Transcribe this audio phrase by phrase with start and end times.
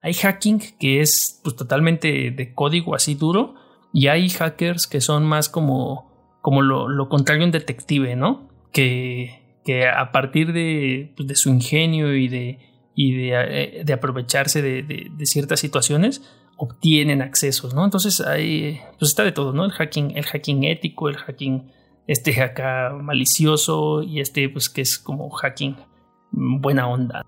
[0.00, 3.54] hay hacking que es pues, totalmente de código así duro
[3.92, 8.48] y hay hackers que son más como, como lo, contrario un detective, ¿no?
[8.72, 12.58] Que, que a partir de, pues, de su ingenio y de,
[12.94, 16.22] y de, eh, de aprovecharse de, de, ciertas situaciones
[16.56, 17.84] obtienen accesos, ¿no?
[17.84, 19.64] Entonces hay, pues está de todo, ¿no?
[19.64, 21.72] El hacking, el hacking ético, el hacking
[22.06, 25.76] este acá malicioso y este pues que es como hacking
[26.32, 27.22] buena onda.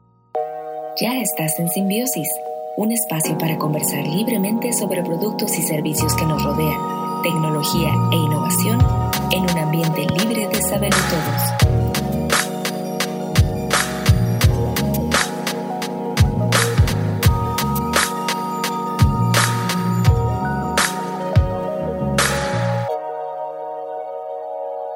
[1.01, 2.29] Ya estás en Simbiosis,
[2.81, 6.81] un espacio para conversar libremente sobre productos y servicios que nos rodean,
[7.23, 8.81] tecnología e innovación
[9.33, 11.43] en un ambiente libre de saber todos.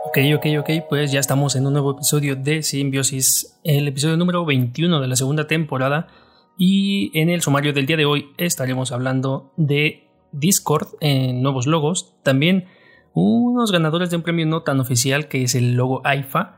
[0.06, 4.46] Ok, ok, ok, pues ya estamos en un nuevo episodio de Simbiosis, el episodio número
[4.46, 6.08] 21 de la segunda temporada
[6.56, 12.14] y en el sumario del día de hoy estaremos hablando de Discord en nuevos logos,
[12.22, 12.66] también
[13.12, 16.56] unos ganadores de un premio no tan oficial que es el logo IFA,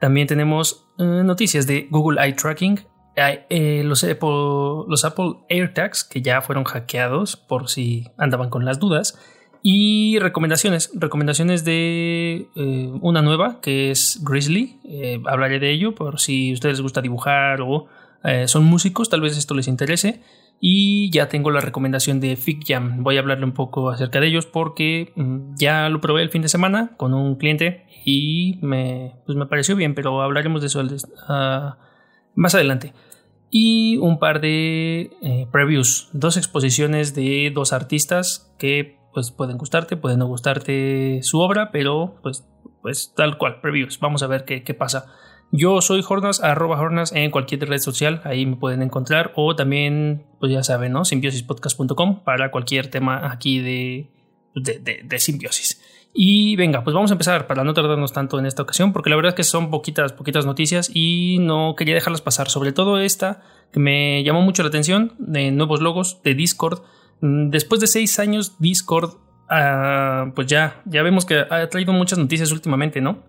[0.00, 2.80] también tenemos eh, noticias de Google Eye Tracking,
[3.16, 8.78] eh, los, Apple, los Apple AirTags que ya fueron hackeados por si andaban con las
[8.78, 9.18] dudas,
[9.60, 14.78] y recomendaciones, recomendaciones de eh, una nueva que es Grizzly.
[15.26, 17.88] Hablaré de ello por si ustedes les gusta dibujar o
[18.24, 20.22] eh, son músicos, tal vez esto les interese.
[20.60, 23.04] Y ya tengo la recomendación de FigJam.
[23.04, 26.42] Voy a hablarle un poco acerca de ellos porque mm, ya lo probé el fin
[26.42, 30.82] de semana con un cliente y me, pues me pareció bien, pero hablaremos de eso
[31.28, 31.78] ah,
[32.34, 32.92] más adelante.
[33.50, 40.18] Y un par de previews, dos exposiciones de dos artistas que pues pueden gustarte, pueden
[40.18, 42.46] no gustarte su obra, pero pues,
[42.82, 43.98] pues tal cual, previews.
[44.00, 45.06] Vamos a ver qué, qué pasa.
[45.50, 50.52] Yo soy Jornas, Jornas en cualquier red social, ahí me pueden encontrar, o también, pues
[50.52, 51.04] ya saben, ¿no?
[51.04, 54.10] Simbiosispodcast.com para cualquier tema aquí de,
[54.54, 55.80] de, de, simbiosis.
[56.12, 59.16] Y venga, pues vamos a empezar para no tardarnos tanto en esta ocasión, porque la
[59.16, 62.48] verdad es que son poquitas, poquitas noticias y no quería dejarlas pasar.
[62.48, 63.42] Sobre todo esta
[63.72, 66.82] que me llamó mucho la atención de nuevos logos de Discord
[67.20, 69.14] Mm, después de seis años, Discord,
[69.48, 73.24] ah, pues ya, ya vemos que ha traído muchas noticias últimamente, ¿no?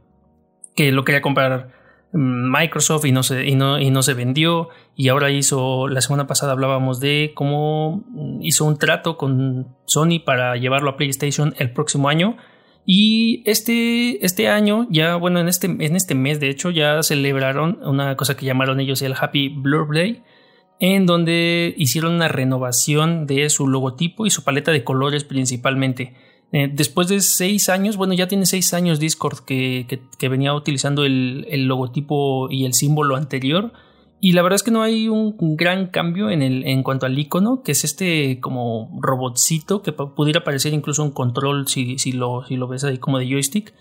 [0.76, 1.79] Que lo quería comprar mm,
[2.12, 4.70] Microsoft y no se, y no, y no se vendió.
[4.96, 8.04] Y ahora hizo, la semana pasada hablábamos de cómo
[8.42, 12.38] hizo un trato con Sony para llevarlo a PlayStation el próximo año.
[12.86, 17.80] Y este, este año, ya, bueno, en este, en este mes, de hecho, ya celebraron
[17.84, 20.24] una cosa que llamaron ellos el Happy Blur Day
[20.80, 26.14] en donde hicieron una renovación de su logotipo y su paleta de colores principalmente.
[26.52, 31.46] Eh, después de seis años, bueno, ya tiene seis años Discord que, venía utilizando el,
[31.68, 33.74] logotipo y el símbolo anterior.
[34.22, 37.18] Y la verdad es que no hay un gran cambio en, el, en cuanto al
[37.18, 42.44] icono, que es este como robotcito que pudiera parecer incluso un control si, si, lo,
[42.46, 43.74] si lo ves ahí como de joystick.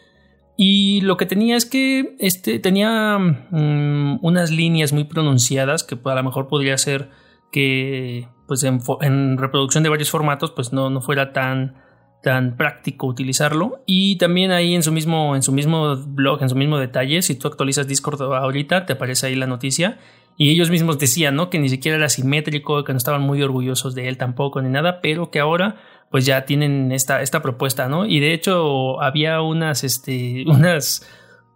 [0.61, 6.15] Y lo que tenía es que este, tenía mm, unas líneas muy pronunciadas que a
[6.17, 7.11] lo mejor podría ser
[7.53, 11.77] que pues en, reproducción de varios formatos pues no, no, fuera tan,
[12.23, 13.83] tan práctico utilizarlo.
[13.87, 17.35] Y también ahí en su, mismo, en su mismo blog, en su mismo detalle, si
[17.35, 19.99] tú actualizas Discord ahorita, te aparece ahí la noticia.
[20.37, 21.51] Y ellos mismos decían, ¿no?
[21.51, 25.01] Que ni siquiera era simétrico, que no estaban muy orgullosos de él tampoco, ni nada,
[25.01, 25.77] pero que ahora
[26.11, 28.07] pues ya tienen esta, esta propuesta, ¿no?
[28.07, 31.09] Y de hecho había unas, este, unas,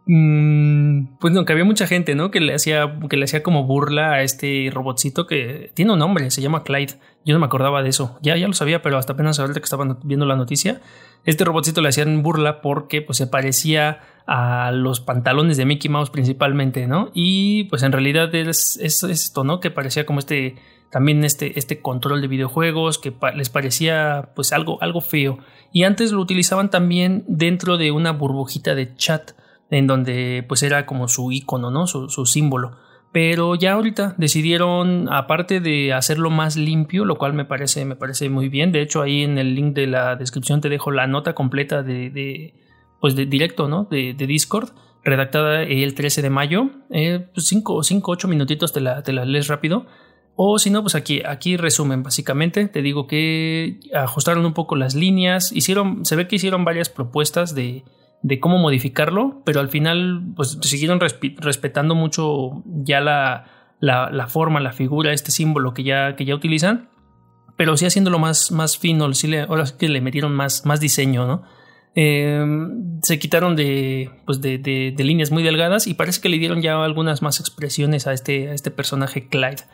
[0.07, 2.31] mm, pues no, que había mucha gente, ¿no?
[2.31, 6.31] Que le hacía, que le hacía como burla a este robotcito que tiene un nombre,
[6.31, 6.95] se llama Clyde.
[7.25, 9.65] Yo no me acordaba de eso, ya, ya lo sabía, pero hasta apenas ahorita que
[9.65, 10.81] estaban viendo la noticia,
[11.25, 16.11] este robotcito le hacían burla porque pues se parecía a los pantalones de Mickey Mouse
[16.11, 17.11] principalmente, ¿no?
[17.15, 19.61] Y pues en realidad es, es esto, ¿no?
[19.61, 20.57] Que parecía como este
[20.93, 25.39] también este, este control de videojuegos que les parecía pues algo, algo feo.
[25.73, 29.33] Y antes lo utilizaban también dentro de una burbujita de chat
[29.73, 31.87] en donde pues era como su icono, ¿no?
[31.87, 32.73] Su, símbolo.
[33.11, 38.29] Pero ya ahorita decidieron, aparte de hacerlo más limpio, lo cual me parece, me parece
[38.29, 38.71] muy bien.
[38.71, 42.55] De hecho, ahí en el link de la descripción te dejo la nota completa de,
[43.01, 43.85] pues de directo, ¿no?
[43.91, 44.73] De, de, Discord,
[45.05, 46.71] redactada el 13 de mayo.
[47.35, 49.87] 5 o 8 minutitos te la, te la lees rápido.
[50.37, 52.69] O si no, pues aquí, aquí resumen básicamente.
[52.69, 57.55] Te digo que ajustaron un poco las líneas, hicieron, se ve que hicieron varias propuestas
[57.55, 57.85] de,
[58.23, 63.47] de cómo modificarlo, pero al final pues siguieron respetando mucho ya la,
[63.81, 66.89] la, forma, la figura, este símbolo que ya, que ya utilizan,
[67.57, 71.27] pero sí haciéndolo más, más fino, sí ahora sí que le metieron más, más diseño,
[71.27, 71.43] ¿no?
[71.95, 76.63] Em, se quitaron de, pues de, de, líneas muy delgadas y parece que le dieron
[76.63, 79.65] ya algunas más expresiones a este, a este personaje Clyde.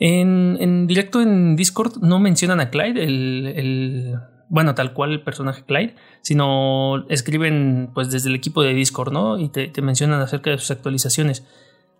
[0.00, 4.16] En, directo en Discord no mencionan a Clyde, el,
[4.48, 9.38] bueno, tal cual el personaje Clyde, sino escriben pues desde el equipo de Discord, ¿no?
[9.38, 11.46] Y te, mencionan acerca de sus actualizaciones.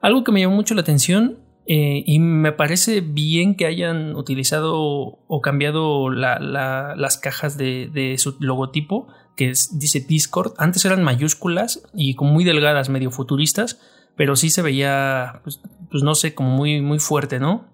[0.00, 4.76] Algo que me llamó mucho la atención eh, y me parece bien que hayan utilizado
[4.76, 10.54] o cambiado las cajas de, su logotipo, que dice Discord.
[10.56, 13.80] Antes eran mayúsculas y como muy delgadas, medio futuristas,
[14.16, 15.60] pero sí se veía, pues,
[15.90, 17.66] pues no sé, como muy, muy fuerte, ¿no?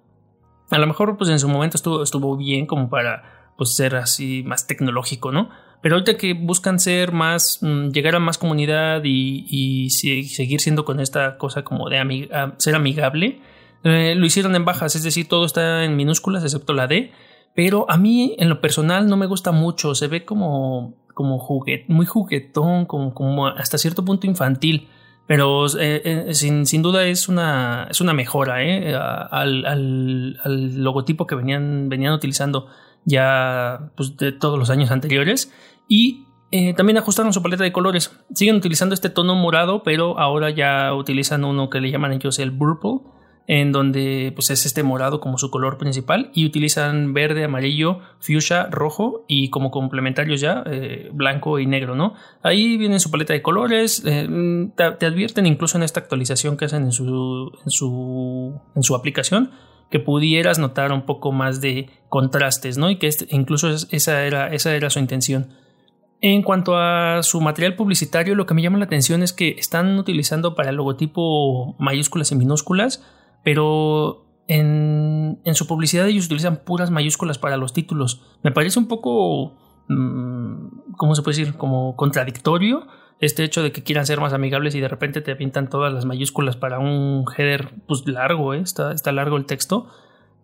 [0.70, 4.42] A lo mejor pues en su momento estuvo, estuvo bien como para pues ser así
[4.44, 5.50] más tecnológico, ¿no?
[5.80, 10.98] Pero ahorita que buscan ser más, mm, llegar a más comunidad y, seguir siendo con
[10.98, 13.40] esta cosa como de ser amigable,
[13.84, 17.12] eh, lo hicieron en bajas, es decir, todo está en minúsculas excepto la D,
[17.54, 21.84] pero a mí en lo personal no me gusta mucho, se ve como, como juguet,
[21.88, 24.88] muy juguetón, como, como hasta cierto punto infantil.
[25.26, 28.56] Pero eh, eh, sin, sin, duda es una, es una mejora
[29.30, 32.68] al, al, al, logotipo que venían, venían utilizando
[33.04, 35.52] ya pues, de todos los años anteriores.
[35.88, 38.16] Y eh, también ajustaron su paleta de colores.
[38.34, 42.56] Siguen utilizando este tono morado, pero ahora ya utilizan uno que le llaman ellos el
[42.56, 43.00] purple
[43.46, 48.68] en donde pues es este morado como su color principal y utilizan verde, amarillo, fuchsia,
[48.70, 52.14] rojo y como complementarios ya eh, blanco y negro, ¿no?
[52.42, 56.84] Ahí viene su paleta de colores, eh, te, advierten incluso en esta actualización que hacen
[56.84, 59.50] en su, en su, en su aplicación
[59.90, 62.90] que pudieras notar un poco más de contrastes, ¿no?
[62.90, 65.48] Y que incluso esa, era, esa era su intención.
[66.20, 69.98] En cuanto a su material publicitario, lo que me llama la atención es que están
[69.98, 73.02] utilizando para el logotipo mayúsculas y minúsculas
[73.44, 78.22] pero en, en, su publicidad ellos utilizan puras mayúsculas para los títulos.
[78.42, 79.52] Me parece un poco,
[79.88, 80.66] mm,
[80.96, 81.56] ¿cómo se puede decir?
[81.56, 82.86] Como contradictorio
[83.20, 86.04] este hecho de que quieran ser más amigables y de repente te pintan todas las
[86.04, 88.60] mayúsculas para un header pues largo, ¿eh?
[88.60, 89.88] está, está largo el texto.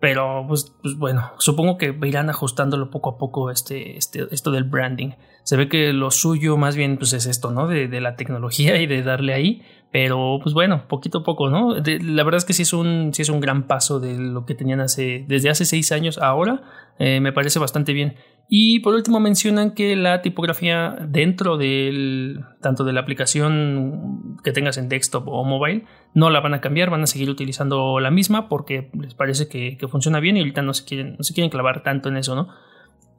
[0.01, 4.65] Pero pues, pues, bueno, supongo que irán ajustándolo poco a poco este, este, esto del
[4.65, 5.11] branding.
[5.43, 7.67] Se ve que lo suyo más bien pues es esto, ¿no?
[7.67, 9.63] De, de la tecnología y de darle ahí.
[9.93, 11.75] Pero pues bueno, poquito a poco, ¿no?
[11.75, 14.55] la verdad es que sí es, un, sí es un gran paso de lo que
[14.55, 16.63] tenían hace, desde hace seis años ahora.
[16.99, 18.15] Eh, me parece bastante bien.
[18.53, 24.77] Y por último mencionan que la tipografía dentro del tanto de la aplicación que tengas
[24.77, 28.49] en desktop o mobile no la van a cambiar, van a seguir utilizando la misma
[28.49, 31.85] porque les parece que, funciona bien y ahorita no se quieren, no se quieren clavar
[31.85, 32.49] tanto en eso, ¿no?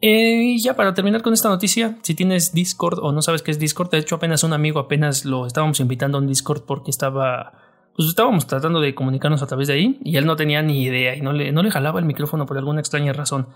[0.01, 3.51] Eh, y ya para terminar con esta noticia, si tienes Discord o no sabes qué
[3.51, 6.91] es Discord, de hecho apenas un amigo apenas lo estábamos invitando a un Discord porque
[6.91, 7.53] estaba
[7.95, 11.15] pues estábamos tratando de comunicarnos a través de ahí y él no tenía ni idea
[11.15, 13.47] y no le, no le jalaba el micrófono por alguna extraña razón.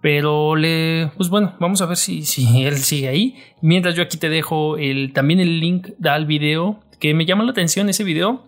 [0.00, 3.36] Pero le, pues bueno, vamos a ver si, si él sigue ahí.
[3.60, 7.50] Mientras yo aquí te dejo el, también el link al video que me llama la
[7.50, 8.44] atención ese video.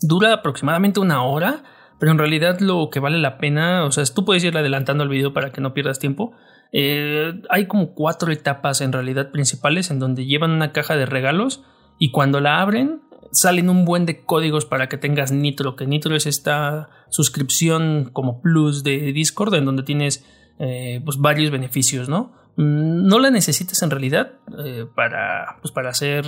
[0.00, 1.62] Dura aproximadamente una hora,
[1.98, 5.10] pero en realidad lo que vale la pena, o sea, tú puedes ir adelantando el
[5.10, 6.32] video para que no pierdas tiempo.
[6.72, 11.62] Eh, hay como cuatro etapas en realidad principales en donde llevan una caja de regalos
[11.98, 16.16] y cuando la abren salen un buen de códigos para que tengas Nitro, que Nitro
[16.16, 20.24] es esta suscripción como plus de Discord en donde tienes
[20.58, 22.32] eh, pues varios beneficios, ¿no?
[22.56, 26.26] Mm, no la necesitas en realidad eh, para, pues para hacer,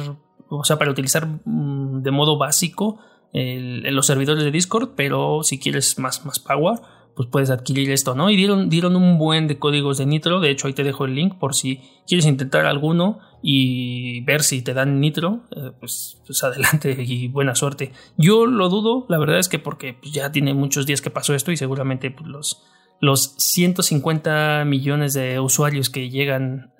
[0.48, 2.98] o sea, para utilizar mm, de modo básico
[3.36, 6.78] los servidores de Discord, pero si quieres más, más power,
[7.14, 8.30] pues puedes adquirir esto, ¿no?
[8.30, 11.14] Y dieron, dieron un buen de códigos de Nitro, de hecho ahí te dejo el
[11.14, 16.42] link por si quieres intentar alguno y ver si te dan Nitro, eh, pues, pues,
[16.42, 17.92] adelante y buena suerte.
[18.16, 21.34] Yo lo dudo, la verdad es que porque pues, ya tiene muchos días que pasó
[21.34, 22.62] esto y seguramente pues, los
[23.00, 26.72] los 150 millones de usuarios que llegan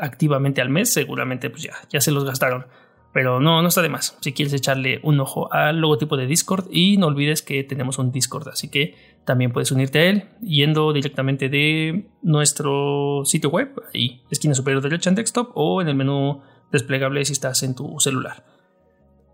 [0.00, 2.66] activamente al mes, seguramente pues ya, ya se los gastaron.
[3.12, 4.16] Pero no, no está de más.
[4.20, 8.12] Si quieres echarle un ojo al logotipo de Discord y no olvides que tenemos un
[8.12, 8.94] Discord, así que
[9.24, 15.08] también puedes unirte a él yendo directamente de nuestro sitio web, ahí, esquina superior derecha
[15.10, 18.44] en desktop o en el menú desplegable si estás en tu celular.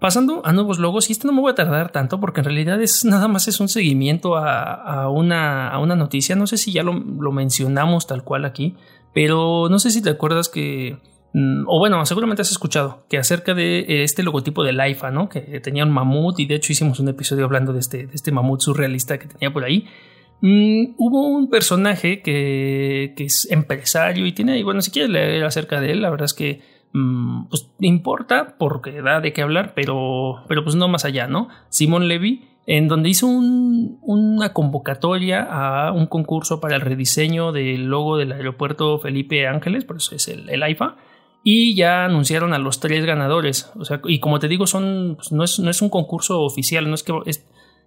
[0.04, 2.82] Pasando a nuevos logos, y esto no me voy a tardar tanto porque en realidad
[2.82, 6.36] es nada más es un seguimiento a, una, noticia.
[6.36, 8.76] No sé si ya lo, mencionamos tal cual aquí,
[9.14, 10.98] pero no sé si te acuerdas que,
[11.32, 15.30] mm, o bueno, seguramente has escuchado que acerca de este logotipo del IFA, ¿no?
[15.30, 18.60] Que tenía un mamut y de hecho hicimos un episodio hablando de este, este mamut
[18.60, 19.86] surrealista que tenía por ahí.
[20.42, 25.92] Mm, hubo un personaje que, es empresario y tiene, bueno, si quieres leer acerca de
[25.92, 26.73] él, la verdad es que
[27.50, 31.48] pues importa porque da de qué hablar, pero, pero pues no más allá, ¿no?
[31.68, 38.16] Simón Levy, en donde hizo una convocatoria a un concurso para el rediseño del logo
[38.16, 40.96] del aeropuerto Felipe Ángeles, por eso es el, el AIFA,
[41.42, 43.70] y ya anunciaron a los tres ganadores.
[43.78, 46.88] O sea, y como te digo, son, pues no, es, no es un concurso oficial,
[46.88, 47.12] no es que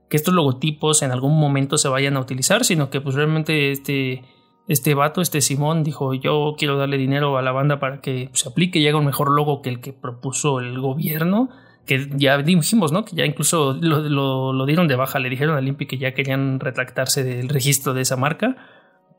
[0.10, 4.24] que estos logotipos en algún momento se vayan a utilizar, sino que pues realmente este,
[4.68, 8.50] este vato, este Simón, dijo yo quiero darle dinero a la banda para que se
[8.50, 11.50] aplique y haga un mejor logo que el que propuso el gobierno,
[11.86, 13.06] que ya dijimos, ¿no?
[13.06, 17.24] Que ya incluso lo, dieron de baja, le dijeron al INPI que ya querían retractarse
[17.24, 18.58] del registro de esa marca,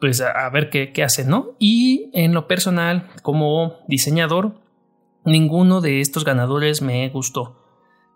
[0.00, 1.56] pues a, ver qué, qué hacen, ¿no?
[1.58, 4.60] Y en lo personal, como diseñador,
[5.24, 7.56] ninguno de estos ganadores me gustó.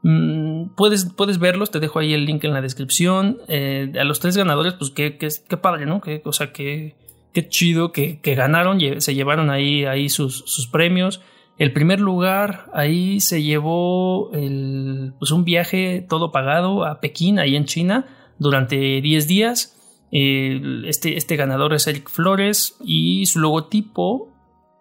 [0.02, 3.38] Mm, puedes, puedes verlos, te dejo ahí el link en la descripción.
[3.48, 6.00] Eh, a los tres ganadores, pues qué, qué, qué padre, ¿no?
[6.00, 6.96] Qué, o sea, qué,
[7.32, 11.20] qué chido que, que, ganaron, se llevaron ahí, ahí sus, sus, premios.
[11.58, 17.56] El primer lugar, ahí se llevó el, pues un viaje todo pagado a Pekín, ahí
[17.56, 18.06] en China,
[18.38, 19.78] durante 10 días.
[20.10, 24.28] este, este ganador es Eric Flores y su logotipo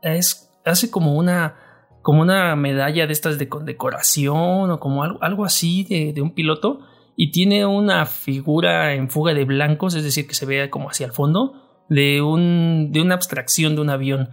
[0.01, 1.55] es, hace como una
[2.01, 6.34] como una medalla de estas de condecoración o como algo, algo así de, de, un
[6.34, 6.79] piloto
[7.15, 11.05] y tiene una figura en fuga de blancos, es decir, que se vea como hacia
[11.05, 14.29] el fondo de, un, de una abstracción de un avión.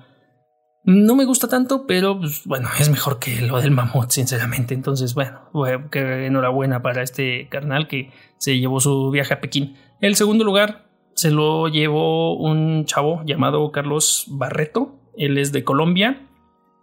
[0.85, 4.75] No me gusta tanto, pero pues, bueno, es mejor que lo del mamut, sinceramente.
[4.75, 5.41] Entonces, bueno,
[5.91, 9.77] que enhorabuena para este carnal que se llevó su viaje a Pekín.
[10.01, 14.95] El segundo lugar se lo llevó un chavo llamado Carlos Barreto.
[15.17, 16.29] Él es de Colombia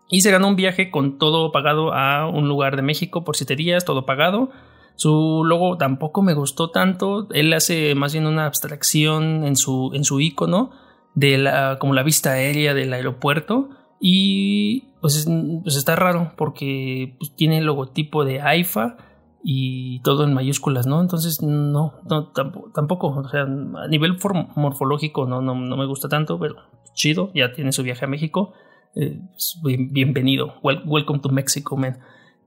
[0.10, 3.56] y se ganó un viaje con todo pagado a un lugar de México por siete
[3.56, 4.52] días, todo pagado.
[4.96, 7.28] Su logo tampoco me gustó tanto.
[7.32, 10.72] Él hace más bien una abstracción en su, en su icono
[11.14, 13.70] de la, como la vista aérea del aeropuerto.
[14.00, 15.28] Y pues,
[15.64, 18.98] pues está raro porque pues, tiene el logotipo de AIFA
[19.44, 21.02] y todo en mayúsculas, ¿no?
[21.02, 22.32] Entonces, no, no
[22.74, 24.18] tampoco, O sea, a nivel
[24.56, 26.56] morfológico no, no, no me gusta tanto, pero
[26.94, 28.54] chido, ya tiene su viaje a México.
[28.96, 29.60] Eh, pues,
[29.92, 30.56] bienvenido.
[30.64, 32.00] welcome to Mexico, man.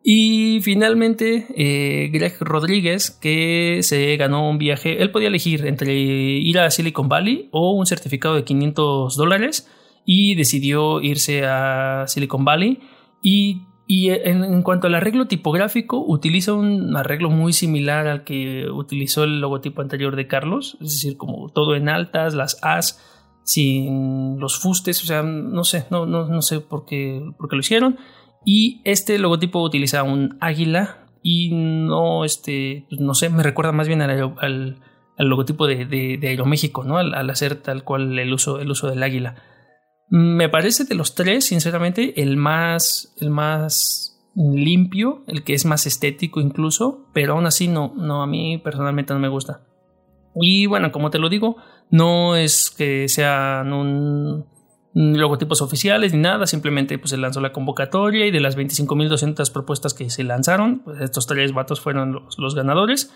[0.02, 6.58] Y finalmente, eh, Greg Rodríguez, que se ganó un viaje, él podía elegir entre ir
[6.58, 9.68] a Silicon Valley o un certificado de 500 dólares
[10.04, 12.80] y decidió irse a Silicon Valley.
[13.22, 19.24] Y, en, en, cuanto al arreglo tipográfico, utiliza un arreglo muy similar al que utilizó
[19.24, 23.00] el logotipo anterior de Carlos, es decir, como todo en altas, las As
[23.48, 27.56] sin los fustes, o sea, no sé, no, no, no sé por qué, por qué
[27.56, 27.96] lo hicieron.
[28.50, 33.88] Y este logotipo utiliza un águila y no, este, pues, no sé, me recuerda más
[33.88, 34.78] bien al, al,
[35.18, 36.96] logotipo de, Aeroméxico, ¿no?
[36.96, 39.34] Al, hacer tal cual el uso, el uso del águila.
[40.08, 45.86] Me parece de los tres, sinceramente, el más, el más limpio, el que es más
[45.86, 49.60] estético incluso, pero aún así no, no, a mí personalmente no me gusta.
[50.40, 51.56] Y bueno, como te lo digo,
[51.90, 54.46] no es que sean un,
[54.94, 59.94] logotipos oficiales ni nada, simplemente pues se lanzó la convocatoria y de las 25.200 propuestas
[59.94, 63.12] que se lanzaron, pues estos tres vatos fueron los, ganadores.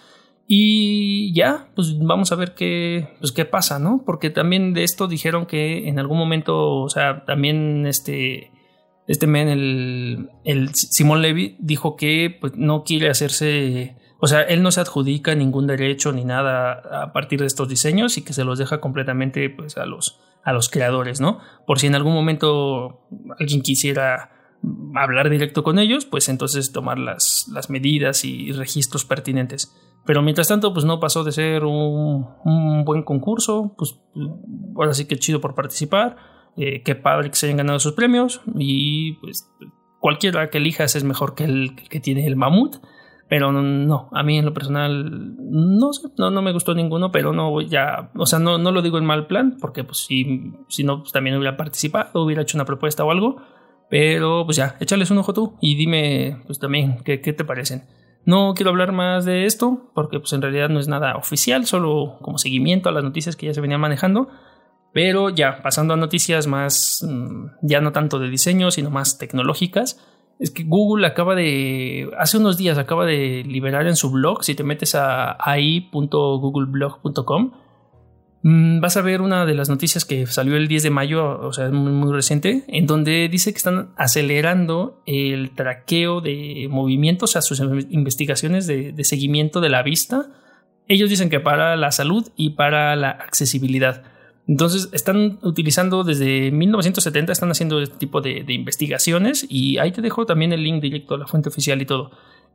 [0.47, 4.03] Y ya, pues vamos a ver qué, pues qué pasa, ¿no?
[4.05, 8.51] Porque también de esto dijeron que en algún momento, o sea, también este,
[9.07, 14.63] este men, el, el Simón Levy, dijo que pues, no quiere hacerse o sea, él
[14.63, 18.45] no se adjudica ningún derecho ni nada a partir de estos diseños y que se
[18.45, 21.41] los deja completamente pues, a, los, a los creadores, ¿no?
[21.67, 23.01] Por si en algún momento
[23.41, 24.31] alguien quisiera
[24.95, 29.77] hablar directo con ellos, pues entonces tomar las, las medidas y registros pertinentes.
[30.07, 33.99] Pero mientras tanto, pues no pasó de ser un, un buen concurso, pues
[34.77, 36.15] ahora sí que chido por participar,
[36.57, 39.51] eh, qué padre que se hayan ganado sus premios y pues
[39.99, 42.77] cualquiera que elijas es mejor que el que tiene el mamut.
[43.33, 47.33] Pero no, a mí en lo personal no sé, no, no me gustó ninguno, pero
[47.33, 50.85] no ya, o sea, no, no lo digo en mal plan, porque pues si, si
[50.85, 53.41] no, pues también hubiera participado, hubiera hecho una propuesta o algo,
[53.89, 57.85] pero pues ya, échales un ojo tú y dime pues también qué, qué te parecen.
[58.27, 62.19] No quiero hablar más de esto, porque pues en realidad no es nada oficial, solo
[62.21, 64.29] como seguimiento a las noticias que ya se venían manejando.
[64.93, 69.99] Pero ya, pasando a noticias más, mm, ya no tanto de diseño, sino más tecnológicas
[70.39, 74.55] es que Google acaba de, hace unos días acaba de liberar en su blog, si
[74.55, 77.53] te metes a ai.googleblog.com,
[78.43, 81.53] mm, vas a ver una de las noticias que salió el 10 de mayo, o
[81.53, 87.61] sea, muy, reciente, en donde dice que están acelerando el traqueo de movimientos, a sus
[87.91, 90.29] investigaciones de seguimiento de la vista.
[90.89, 94.03] Ellos dicen que para la salud y para la accesibilidad.
[94.49, 100.27] Entonces están utilizando desde 1970, están haciendo este tipo de, investigaciones y ahí te dejo
[100.27, 102.11] también el link directo a la fuente oficial y todo.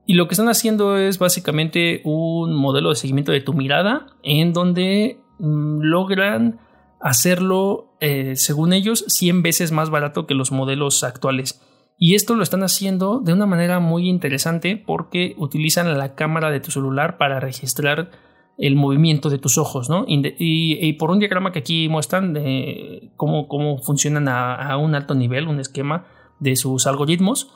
[0.05, 4.53] Y lo que están haciendo es básicamente un modelo de seguimiento de tu mirada en
[4.53, 6.59] donde mm, logran
[6.99, 11.61] hacerlo, eh, según ellos, 100 veces más barato que los modelos actuales.
[11.97, 16.59] Y esto lo están haciendo de una manera muy interesante porque utilizan la cámara de
[16.59, 18.11] tu celular para registrar
[18.57, 20.05] el movimiento de tus ojos, ¿no?
[20.07, 25.47] Y, por un diagrama que aquí muestran de cómo, cómo funcionan a, un alto nivel,
[25.47, 26.07] un esquema
[26.39, 27.51] de sus algoritmos,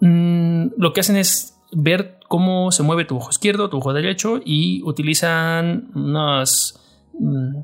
[0.00, 4.40] mm, lo que hacen es ver cómo se mueve tu ojo izquierdo, tu ojo derecho
[4.44, 6.80] y utilizan unas,
[7.18, 7.58] mm,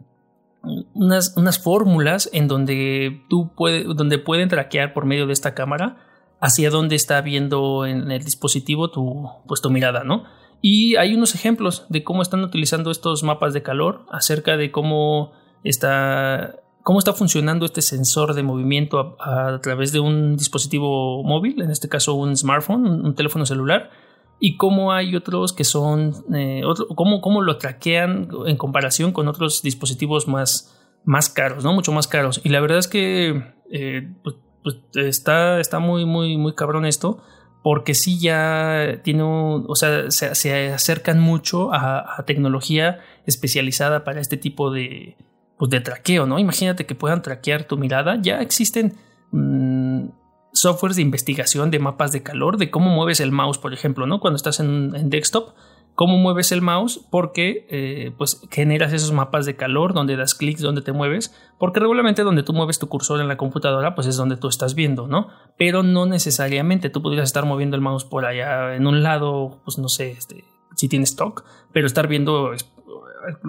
[0.94, 5.96] unas, unas fórmulas en donde tú puede, donde pueden traquear por medio de esta cámara
[6.40, 10.24] hacia dónde está viendo en el dispositivo tu, pues, tu mirada, ¿no?
[10.64, 15.32] Y hay unos ejemplos de cómo están utilizando estos mapas de calor, acerca de cómo
[15.64, 21.72] está, cómo está funcionando este sensor de movimiento a, través de un dispositivo móvil, en
[21.72, 23.90] este caso un smartphone, un, teléfono celular,
[24.38, 26.62] y cómo hay otros que son, eh,
[26.94, 31.72] cómo, cómo, lo traquean en comparación con otros dispositivos más, más caros, ¿no?
[31.72, 32.40] Mucho más caros.
[32.44, 37.20] Y la verdad es que eh, pues, pues, está, está muy, muy, muy cabrón esto
[37.62, 44.72] porque sí ya tiene, o sea, se, acercan mucho a, tecnología especializada para este tipo
[44.72, 45.16] de,
[45.58, 46.38] pues de traqueo, ¿no?
[46.38, 48.18] Imagínate que puedan traquear tu mirada.
[48.20, 48.94] Ya existen
[49.30, 50.06] mm,
[50.52, 54.18] softwares de investigación de mapas de calor, de cómo mueves el mouse, por ejemplo, ¿no?
[54.18, 55.54] Cuando estás en, en desktop,
[55.94, 60.60] cómo mueves el mouse porque eh, pues generas esos mapas de calor donde das clics,
[60.60, 64.16] donde te mueves, porque regularmente donde tú mueves tu cursor en la computadora pues es
[64.16, 65.28] donde tú estás viendo, ¿no?
[65.58, 69.78] Pero no necesariamente, tú podrías estar moviendo el mouse por allá en un lado, pues
[69.78, 70.44] no sé, este,
[70.76, 72.52] si tienes stock, pero estar viendo,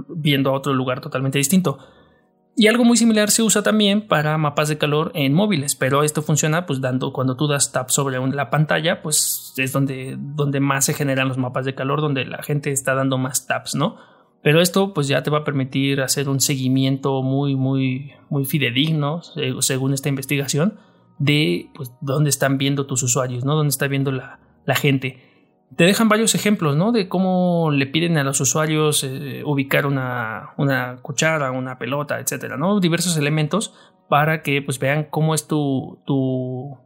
[0.09, 1.79] viendo a otro lugar totalmente distinto.
[2.55, 6.21] Y algo muy similar se usa también para mapas de calor en móviles, pero esto
[6.21, 10.85] funciona pues dando cuando tú das tap sobre la pantalla, pues es donde, donde más
[10.85, 13.97] se generan los mapas de calor, donde la gente está dando más taps, ¿no?
[14.43, 19.21] Pero esto pues ya te va a permitir hacer un seguimiento muy, muy, muy fidedigno,
[19.61, 20.77] según esta investigación,
[21.17, 23.55] de pues, dónde están viendo tus usuarios, ¿no?
[23.55, 25.32] Dónde está viendo la, la gente
[25.75, 26.91] te dejan varios ejemplos, ¿no?
[26.91, 32.57] De cómo le piden a los usuarios eh, ubicar una, una, cuchara, una pelota, etcétera,
[32.57, 32.79] ¿no?
[32.79, 33.73] Diversos elementos
[34.09, 36.77] para que pues vean cómo es tu, tu,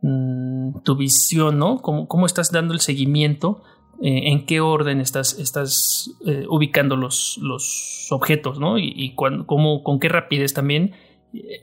[0.00, 1.78] mm, tu visión, ¿no?
[1.82, 3.62] Cómo, cómo, estás dando el seguimiento,
[4.02, 8.78] eh, en qué orden estás, estás eh, ubicando los, los objetos, ¿no?
[8.78, 10.94] Y, y cómo, con qué rapidez también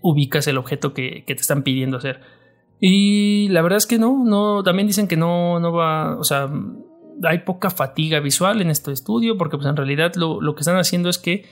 [0.02, 2.22] ubicas el objeto que, que te están pidiendo hacer.
[2.84, 6.52] Y la verdad es que no, no, también dicen que no, no va, o sea,
[7.24, 10.78] hay poca fatiga visual en este estudio, porque pues en realidad lo, lo que están
[10.78, 11.46] haciendo es que,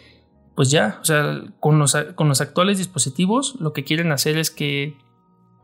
[0.56, 4.50] pues ya, o sea, con los, con los actuales dispositivos, lo que quieren hacer es
[4.50, 4.98] que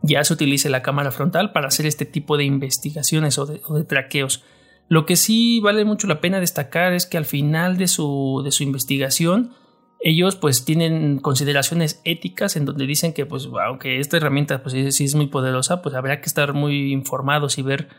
[0.03, 3.75] ya se utilice la cámara frontal para hacer este tipo de investigaciones o de, o
[3.75, 4.43] de traqueos.
[4.87, 8.51] Lo que sí vale mucho la pena destacar es que al final de su, de
[8.51, 9.53] su investigación,
[9.99, 15.03] ellos pues tienen consideraciones éticas en donde dicen que pues aunque esta herramienta pues sí,
[15.03, 17.89] es muy poderosa pues habrá que estar muy informados y ver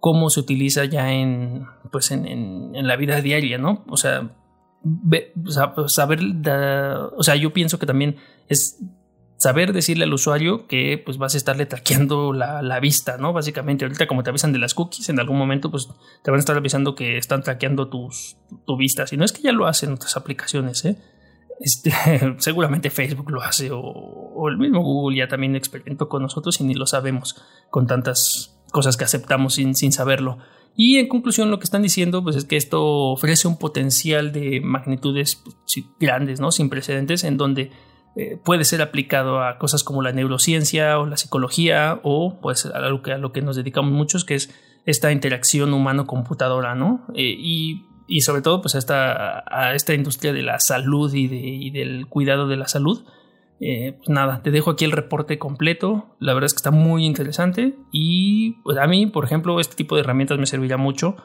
[0.00, 4.30] cómo se utiliza ya en pues en, la vida diaria no o sea
[5.86, 6.22] saber
[7.16, 8.16] o sea yo pienso que también
[8.48, 8.78] es
[9.36, 13.34] saber decirle al usuario que pues vas a estarle traqueando la, la, vista, ¿no?
[13.34, 15.88] Básicamente, ahorita como te avisan de las cookies, en algún momento pues
[16.22, 19.42] te van a estar avisando que están traqueando tus, tu vista, si no es que
[19.42, 20.96] ya lo hacen otras aplicaciones, ¿eh?
[21.64, 21.90] Este,
[22.38, 26.74] seguramente Facebook lo hace o, el mismo Google ya también experimentó con nosotros y ni
[26.74, 30.38] lo sabemos con tantas cosas que aceptamos sin, sin saberlo.
[30.76, 34.60] Y en conclusión lo que están diciendo pues es que esto ofrece un potencial de
[34.60, 36.52] magnitudes pues, grandes, ¿no?
[36.52, 37.70] sin precedentes, en donde
[38.14, 42.78] eh, puede ser aplicado a cosas como la neurociencia o la psicología o pues a
[42.90, 47.06] lo que, a lo que nos dedicamos muchos, que es esta interacción humano-computadora, ¿no?
[47.14, 51.28] Eh, y y sobre todo pues a esta, a esta industria de la salud y,
[51.28, 53.04] de, del cuidado de la salud.
[53.60, 56.16] Eh, pues nada, te dejo aquí el reporte completo.
[56.18, 59.94] La verdad es que está muy interesante y pues a mí, por ejemplo, este tipo
[59.94, 61.16] de herramientas me servirá mucho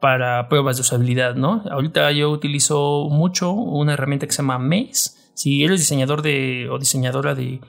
[0.00, 1.62] para pruebas de usabilidad, ¿no?
[1.70, 5.10] Ahorita yo utilizo mucho una herramienta que se llama Maze.
[5.34, 7.60] Si eres diseñador de o diseñadora de,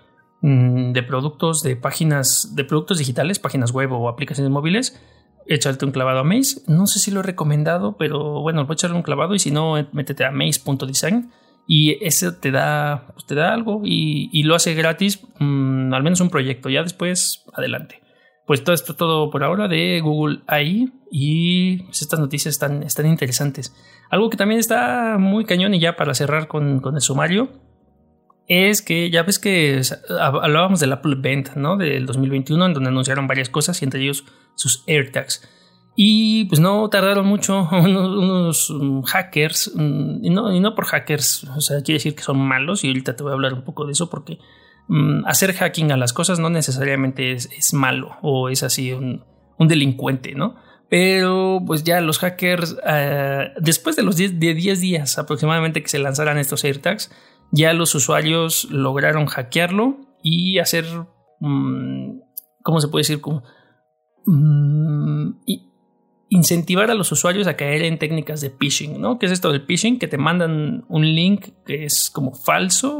[0.41, 4.99] mm, de productos, de páginas, de productos digitales, páginas web o aplicaciones móviles,
[5.47, 6.61] echarte un clavado a Maze.
[6.67, 9.51] No sé si lo he recomendado, pero bueno, voy a echarle un clavado y si
[9.51, 11.31] no, métete a maze.design
[11.67, 16.21] y eso te da, pues te da algo y, lo hace gratis, mm, al menos
[16.21, 16.69] un proyecto.
[16.69, 18.01] Ya después, adelante.
[18.45, 23.05] Pues todo esto todo por ahora de Google AI y pues, estas noticias están, están
[23.05, 23.75] interesantes.
[24.09, 27.66] Algo que también está muy cañón y ya para cerrar con, con el sumario
[28.47, 29.81] es que ya ves que
[30.19, 31.77] hablábamos del Apple Event, ¿no?
[31.77, 34.23] Del 2021, en donde anunciaron varias cosas y entre ellos
[34.55, 35.47] sus AirTags.
[35.99, 41.59] Y pues no tardaron mucho unos, mm, hackers, mm, y no, no por hackers, o
[41.59, 43.93] sea, quiere decir que son malos y ahorita te voy a hablar un poco de
[43.93, 44.37] eso porque
[44.87, 49.25] mm, hacer hacking a las cosas no necesariamente es, malo o es así un,
[49.57, 50.55] un delincuente, ¿no?
[50.89, 55.89] Pero pues ya los hackers, uh, después de los 10, de 10 días aproximadamente que
[55.89, 57.11] se lanzaran estos AirTags,
[57.51, 60.85] ya los usuarios lograron hackearlo y hacer,
[61.39, 62.21] um,
[62.63, 63.21] ¿cómo se puede decir?
[65.45, 65.67] Y
[66.29, 69.17] incentivar a los usuarios a caer en técnicas de phishing, ¿no?
[69.17, 69.99] ¿Qué es esto del phishing?
[69.99, 72.93] Que te mandan un link que es como falso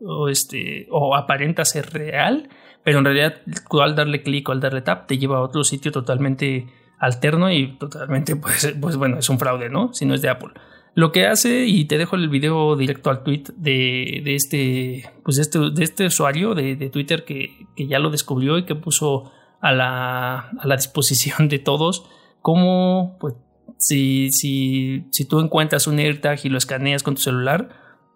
[0.00, 2.48] o, este, o aparenta ser real,
[2.82, 3.42] pero en realidad
[3.80, 6.66] al darle clic o al darle tap te lleva a otro sitio totalmente
[6.98, 9.92] alterno y totalmente, pues, pues bueno, es un fraude, ¿no?
[9.92, 10.52] Si no es de Apple.
[10.98, 15.38] Lo que hace, y te dejo el video directo al tweet de, de este, pues
[15.38, 19.30] este, de este usuario de, de Twitter que, que, ya lo descubrió y que puso
[19.60, 22.10] a la, a la disposición de todos
[22.42, 23.34] cómo, pues,
[23.76, 27.68] si, si, si tú encuentras un AirTag y lo escaneas con tu celular,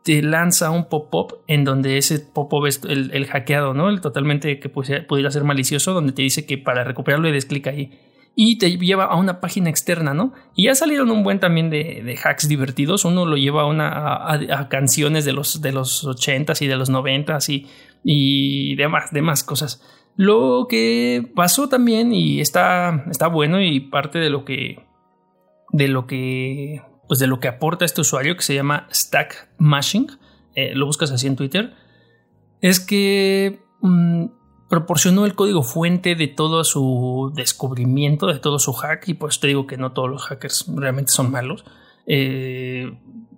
[0.02, 3.90] te lanza un pop-up en donde ese pop-up es el, el, hackeado, ¿no?
[3.90, 7.68] El totalmente que pudiera ser malicioso, donde te dice que para recuperarlo le des clic
[7.68, 7.92] ahí
[8.34, 10.32] y te lleva a una página externa, ¿no?
[10.54, 13.04] Y ya salieron un buen también de, hacks divertidos.
[13.04, 16.90] Uno lo lleva a, una, a, canciones de los, de los 80s y de los
[16.90, 17.66] 90s
[18.04, 19.82] y, demás, demás cosas.
[20.16, 24.86] Lo que pasó también y está, está bueno y parte de lo que
[25.72, 30.06] de lo que pues de lo que aporta este usuario que se llama Stack Mashing,
[30.54, 31.74] eh, lo buscas así en Twitter,
[32.60, 34.26] es que mmm,
[34.72, 39.48] proporcionó el código fuente de todo su descubrimiento, de todo su hack, y pues te
[39.48, 41.62] digo que no todos los hackers realmente son malos,
[42.06, 42.90] eh,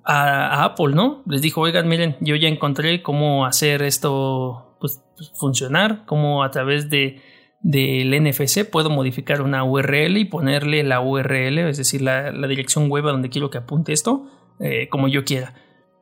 [0.04, 1.24] a, Apple, ¿no?
[1.26, 6.52] Les dijo, oigan, miren, yo ya encontré cómo hacer esto pues, pues funcionar, cómo a
[6.52, 7.20] través de
[7.62, 12.88] del NFC puedo modificar una URL y ponerle la URL, es decir, la, la dirección
[12.88, 15.52] web a donde quiero que apunte esto, eh, como yo quiera.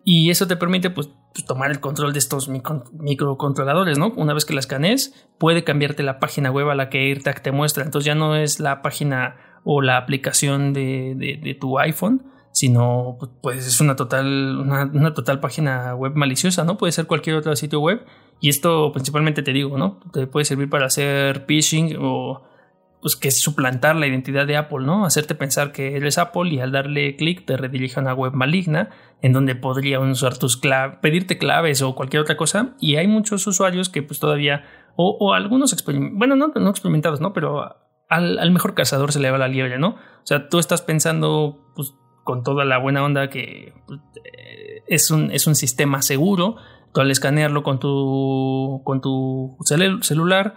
[0.04, 4.12] Y eso te permite pues, pues, tomar el control de estos micro, microcontroladores, ¿no?
[4.16, 7.52] Una vez que las escanees, puede cambiarte la página web a la que AirTag te
[7.52, 7.84] muestra.
[7.84, 13.16] Entonces ya no es la página o la aplicación de, de, de tu iPhone, sino
[13.42, 16.76] pues es una total, una, una, total página web maliciosa, ¿no?
[16.76, 18.04] Puede ser cualquier otro sitio web.
[18.40, 20.00] Y esto principalmente te digo, ¿no?
[20.12, 22.42] Te puede servir para hacer phishing o
[23.02, 25.04] pues que es suplantar la identidad de Apple, ¿no?
[25.04, 28.90] Hacerte pensar que eres Apple y al darle clic te redirige a una web maligna
[29.20, 32.76] en donde podrían usar tus claves, pedirte claves o cualquier otra cosa.
[32.78, 35.74] Y hay muchos usuarios que pues todavía, o, o algunos,
[36.12, 37.32] bueno, no, no, experimentados, ¿no?
[37.32, 37.74] Pero
[38.08, 39.88] al, mejor cazador se le va la liebre, ¿no?
[39.88, 43.98] O sea, tú estás pensando pues con toda la buena onda que pues,
[44.86, 46.54] es, un, es un sistema seguro.
[46.94, 50.54] Tú al escanearlo con tu, con tu cel celular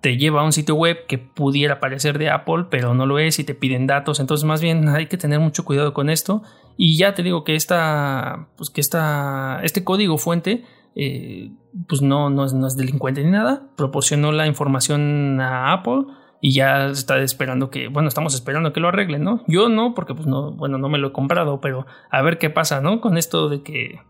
[0.00, 3.38] te lleva a un sitio web que pudiera parecer de Apple, pero no lo es
[3.38, 4.20] y te piden datos.
[4.20, 6.42] Entonces, más bien hay que tener mucho cuidado con esto.
[6.76, 11.50] Y ya te digo que esta, pues que esta, este código fuente, eh,
[11.88, 13.62] pues no, es, no, es, delincuente ni nada.
[13.76, 16.04] Proporcionó la información a Apple
[16.40, 19.42] y ya está esperando que, bueno, estamos esperando que lo arreglen, ¿no?
[19.48, 22.50] Yo no, porque pues no, bueno, no me lo he comprado, pero a ver qué
[22.50, 23.00] pasa, ¿no?
[23.00, 24.00] Con esto de que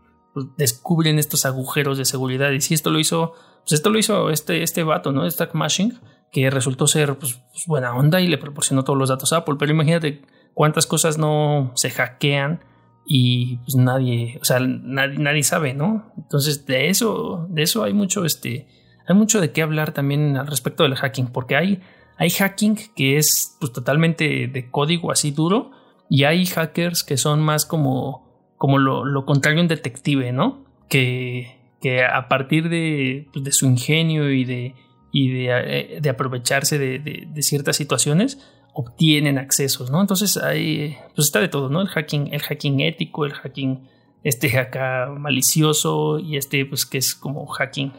[0.57, 2.51] descubren estos agujeros de seguridad.
[2.51, 3.33] Y si esto lo hizo
[3.69, 5.29] pues esto lo hizo este, este vato, ¿no?
[5.29, 5.99] Stack Mashing,
[6.31, 9.55] que resultó ser pues, pues, buena onda y le proporcionó todos los datos a Apple.
[9.59, 10.21] Pero imagínate
[10.53, 12.63] cuántas cosas no se hackean
[13.05, 16.11] y pues nadie, o sea, nadie, nadie sabe, ¿no?
[16.17, 18.67] Entonces, de eso, de eso hay mucho, este,
[19.07, 21.81] hay mucho de qué hablar también al respecto del hacking, porque hay,
[22.17, 25.71] hay hacking que es pues, totalmente de código así duro
[26.09, 28.28] y hay hackers que son más como,
[28.59, 30.65] como lo, lo contrario un detective, ¿no?
[30.89, 34.75] Que, que a partir de, pues, de su ingenio y de,
[35.13, 38.37] y de, eh, de aprovecharse de, de, ciertas situaciones
[38.73, 40.01] obtienen accesos, ¿no?
[40.01, 41.81] Entonces hay, pues está de todo, ¿no?
[41.81, 43.87] El hacking, el hacking ético, el hacking
[44.23, 47.93] este acá malicioso y este pues que es como hacking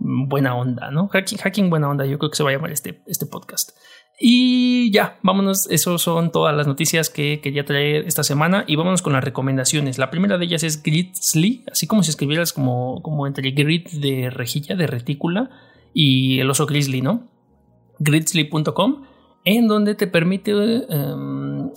[0.00, 1.06] buena onda, ¿no?
[1.06, 3.70] Hacking, hacking buena onda, yo creo que se va a llamar este, este podcast.
[4.22, 9.00] Y ya, vámonos, esas son todas las noticias que quería traer esta semana y vámonos
[9.00, 9.96] con las recomendaciones.
[9.96, 14.28] La primera de ellas es Grizzly, así como si escribieras como, como entre grid de
[14.28, 15.48] rejilla, de retícula
[15.94, 17.28] y el oso grizzly, ¿no?
[17.98, 19.04] Grizzly.com,
[19.46, 21.70] en donde te permite, um,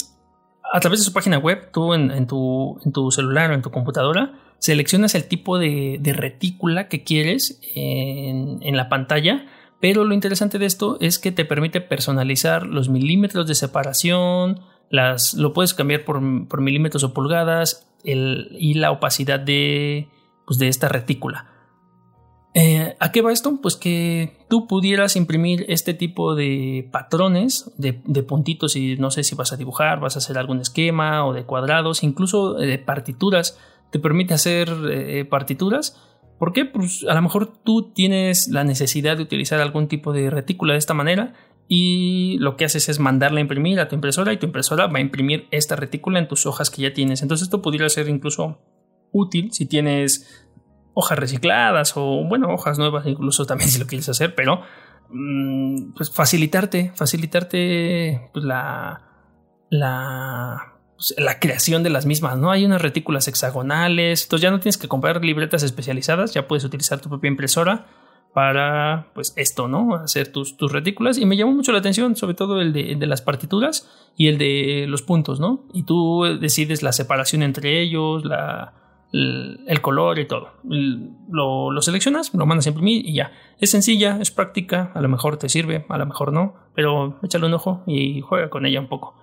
[0.74, 3.72] a través de su página web, tú en, tu, en tu celular o en tu
[3.72, 9.46] computadora, seleccionas el tipo de, retícula que quieres en la pantalla
[9.84, 15.34] pero lo interesante de esto es que te permite personalizar los milímetros de separación, las,
[15.34, 20.08] lo puedes cambiar por, por milímetros o pulgadas el, y la opacidad de,
[20.48, 21.48] pues de esta retícula.
[22.54, 23.60] Eh, ¿A qué va esto?
[23.62, 29.26] Pues que tú pudieras imprimir este tipo de patrones de, de, puntitos y no sé
[29.26, 33.60] si vas a dibujar, vas a hacer algún esquema o de cuadrados, incluso de partituras.
[33.92, 36.00] Te permite hacer eh, partituras
[36.44, 36.66] ¿Por qué?
[36.66, 40.80] Pues a lo mejor tú tienes la necesidad de utilizar algún tipo de retícula de
[40.80, 41.36] esta manera
[41.70, 44.98] y lo que haces es mandarla a imprimir a tu impresora y tu impresora va
[44.98, 47.22] a imprimir esta retícula en tus hojas que ya tienes.
[47.22, 48.60] Entonces esto podría ser incluso
[49.14, 50.46] útil si tienes
[50.94, 54.64] hojas recicladas o bueno, hojas nuevas incluso también si lo quieres hacer, pero
[55.12, 59.02] mm, pues facilitarte, facilitarte pues, la,
[59.70, 62.52] la, pues, la creación de las mismas, ¿no?
[62.52, 67.00] Hay unas retículas hexagonales, entonces ya no tienes que comprar libretas especializadas, ya puedes utilizar
[67.00, 67.88] tu propia impresora
[68.34, 69.96] para pues esto, ¿no?
[69.96, 73.22] Hacer tus, tus retículas y me llamó mucho la atención, sobre todo el de, las
[73.22, 75.66] partituras y el de los puntos, ¿no?
[75.74, 78.74] Y tú decides la separación entre ellos, la,
[79.14, 80.50] el, color y todo.
[80.64, 83.32] Lo, lo, seleccionas, lo mandas a imprimir y ya.
[83.60, 87.46] Es sencilla, es práctica, a lo mejor te sirve, a lo mejor no, pero échale
[87.46, 89.16] un ojo y juega con ella un poco.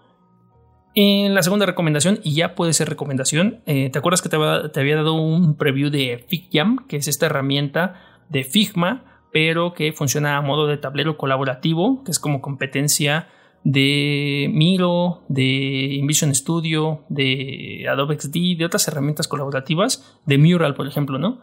[1.03, 4.97] En la segunda recomendación, y ya puede ser recomendación, eh, ¿te acuerdas que te, había
[4.97, 7.95] dado un preview de FigJam, que es esta herramienta
[8.29, 13.29] de Figma, pero que funciona a modo de tablero colaborativo, que es como competencia
[13.65, 20.87] de Miro, de InVision Studio, de Adobe XD, de otras herramientas colaborativas, de Mural, por
[20.87, 21.41] ejemplo, ¿no?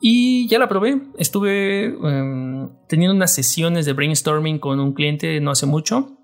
[0.00, 5.50] Y ya la probé, estuve em, teniendo unas sesiones de brainstorming con un cliente no
[5.50, 6.21] hace mucho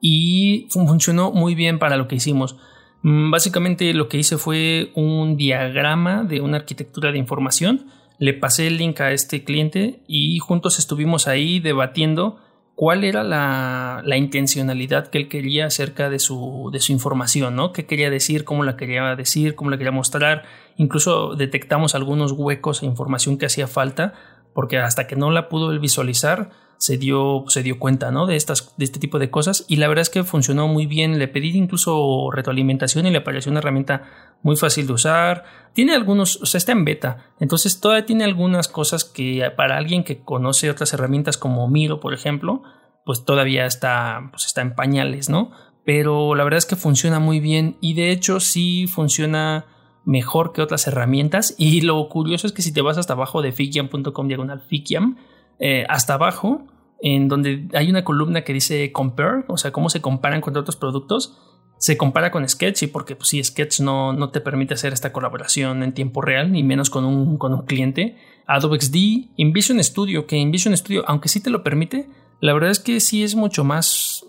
[0.00, 2.56] y funcionó muy bien para lo que hicimos.
[3.02, 7.86] Mm, básicamente lo que hice fue un diagrama de una arquitectura de información
[8.18, 12.40] le pasé el link a este cliente y juntos estuvimos ahí debatiendo
[12.74, 17.72] cuál era la, intencionalidad que él quería acerca de su, de su información, ¿no?
[17.72, 18.44] ¿Qué quería decir?
[18.44, 19.54] ¿Cómo la quería decir?
[19.54, 20.44] ¿Cómo la quería mostrar?
[20.76, 24.14] Incluso detectamos algunos huecos e información que hacía falta,
[24.58, 28.26] porque hasta que no la pudo él visualizar, se dio, se dio cuenta ¿no?
[28.26, 31.20] de, estas, de este tipo de cosas y la verdad es que funcionó muy bien.
[31.20, 34.02] Le pedí incluso retroalimentación y le pareció una herramienta
[34.42, 35.44] muy fácil de usar.
[35.74, 40.02] Tiene algunos, o sea, está en beta, entonces todavía tiene algunas cosas que para alguien
[40.02, 42.64] que conoce otras herramientas como Miro, por ejemplo,
[43.04, 45.52] pues todavía está, pues está en pañales, ¿no?
[45.84, 49.66] Pero la verdad es que funciona muy bien y de hecho sí funciona
[50.08, 53.52] mejor que otras herramientas y lo curioso es que si te vas hasta abajo de
[53.52, 55.18] figiam.com diagonal figiam,
[55.58, 56.62] eh, hasta abajo,
[57.02, 60.76] en donde hay una columna que dice compare, o sea, cómo se comparan con otros
[60.76, 61.36] productos,
[61.76, 65.12] se compara con Sketch y porque pues, sí, Sketch no, no te permite hacer esta
[65.12, 68.16] colaboración en tiempo real, ni menos con un, con un cliente.
[68.46, 68.96] Adobe XD,
[69.36, 72.08] InVision Studio, que InVision Studio, aunque sí te lo permite,
[72.40, 74.24] la verdad es que sí es mucho más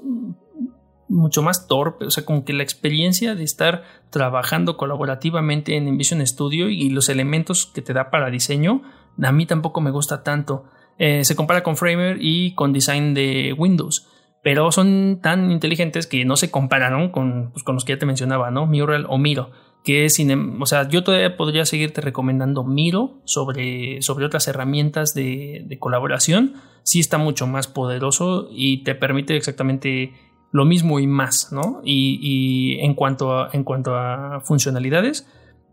[1.10, 6.26] mucho más torpe, o sea, como que la experiencia de estar trabajando colaborativamente en InVision
[6.26, 8.84] Studio y los elementos que te da para diseño,
[9.22, 10.66] a mí tampoco me gusta tanto.
[10.98, 14.08] Eh, se compara con Framer y con design de Windows.
[14.42, 18.06] Pero son tan inteligentes que no se compararon con, pues, con los que ya te
[18.06, 18.66] mencionaba, ¿no?
[18.68, 19.52] Mural o Miro.
[19.84, 20.18] Que es,
[20.60, 26.56] o sea, yo todavía podría seguirte recomendando Miro sobre, sobre otras herramientas de, de colaboración.
[26.84, 30.14] Sí está mucho más poderoso y te permite exactamente
[30.52, 31.82] lo mismo y más, ¿no?
[31.84, 35.28] Y, en, cuanto a, en cuanto a funcionalidades,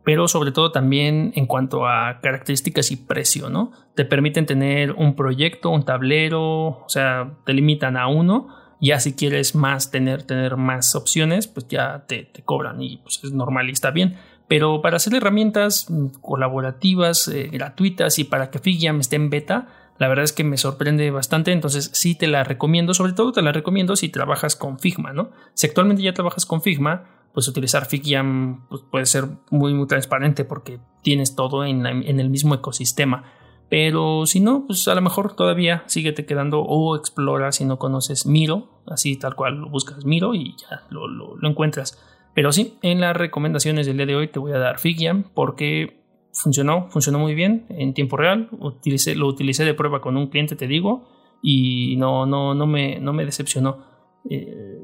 [0.04, 3.72] pero sobre todo también en cuanto a características y precio, ¿no?
[3.94, 8.48] Te permiten tener un proyecto, un tablero, o sea, te limitan a uno.
[8.80, 13.32] Ya si quieres más tener, tener más opciones, pues ya te, cobran y pues es
[13.32, 14.16] normal y está bien.
[14.46, 15.88] Pero para hacer herramientas
[16.20, 19.66] colaborativas, eh, gratuitas y para que Figiam esté en beta,
[19.98, 23.42] la verdad es que me sorprende bastante, entonces sí te la recomiendo, sobre todo te
[23.42, 25.30] la recomiendo si trabajas con Figma, ¿no?
[25.54, 27.04] Si actualmente ya trabajas con Figma,
[27.36, 32.54] pues utilizar FigJam pues puede ser muy, muy transparente porque tienes todo en, el mismo
[32.54, 33.24] ecosistema.
[33.68, 38.24] Pero si no, pues a lo mejor todavía síguete quedando o explora si no conoces
[38.24, 42.02] Miro, así tal cual lo buscas Miro y ya lo, lo, encuentras.
[42.32, 46.05] Pero sí, en las recomendaciones del día de hoy te voy a dar FigJam porque
[46.36, 48.48] funcionó, funcionó muy bien en tiempo real.
[48.52, 51.08] Utilicé, lo utilicé de prueba con un cliente, te digo,
[51.42, 53.84] y no, no, no, me, no me decepcionó.
[54.28, 54.80] Eh,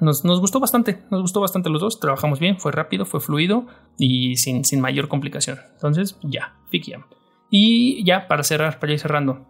[0.00, 3.66] nos, gustó bastante, nos gustó bastante los dos, trabajamos bien, fue rápido, fue fluido
[3.98, 5.58] y sin, sin mayor complicación.
[5.74, 7.04] Entonces, ya, Fikiam.
[7.50, 9.46] Y ya, para cerrar, para ir cerrando.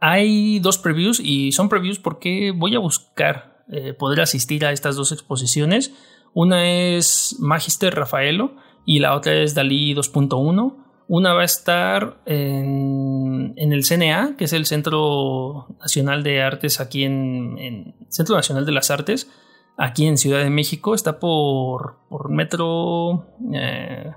[0.00, 4.94] Hay dos previews y son previews porque voy a buscar eh, poder asistir a estas
[4.94, 5.94] dos exposiciones.
[6.32, 10.76] Una es Magister Rafaelo y la otra es Dalí 2.1.
[11.06, 17.04] Una va a estar en, el CNA, que es el Centro Nacional de Artes aquí
[17.04, 19.30] en, Centro Nacional de las Artes,
[19.76, 20.94] aquí en Ciudad de México.
[20.94, 24.12] Está por, por Metro eh,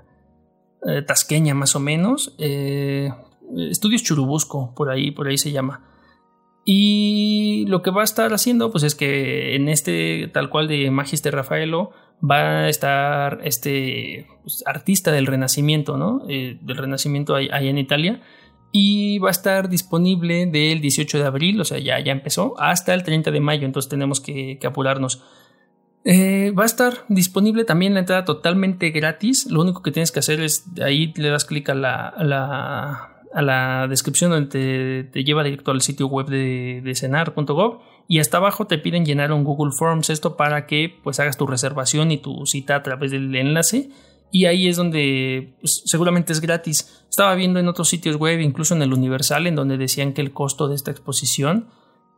[0.86, 2.34] eh, Tasqueña más o menos.
[2.38, 3.10] Eh,
[3.70, 5.84] Estudios Churubusco, por ahí, por ahí se llama.
[6.64, 10.90] Y lo que va a estar haciendo, pues es que en este tal cual de
[10.90, 16.22] Magister Rafaelo va a estar este pues, artista del Renacimiento, ¿no?
[16.28, 18.20] Eh, del Renacimiento ahí, en Italia.
[18.70, 22.92] y va a estar disponible del 18 de abril, o sea, ya, ya empezó, hasta
[22.92, 25.22] el 30 de mayo, entonces tenemos que, apurarnos.
[26.04, 29.46] Eh, va a estar disponible también la entrada totalmente gratis.
[29.50, 33.86] Lo único que tienes que hacer es ahí le das clic a la, a la,
[33.88, 38.78] descripción donde te, lleva directo al sitio web de, de cenar.gov y hasta abajo te
[38.78, 42.74] piden llenar un Google Forms esto para que pues hagas tu reservación y tu cita
[42.74, 43.90] a través del enlace
[44.30, 47.04] y ahí es donde pues, seguramente es gratis.
[47.08, 50.32] Estaba viendo en otros sitios web, incluso en el Universal, en donde decían que el
[50.32, 51.68] costo de esta exposición